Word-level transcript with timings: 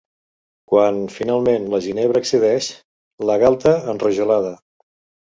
Quan, 0.71 0.95
finalment, 1.15 1.67
la 1.73 1.79
Ginebra 1.87 2.21
accedeix: 2.25 2.71
“La 3.31 3.37
galta 3.45 3.75
enrojolada. 3.95 4.55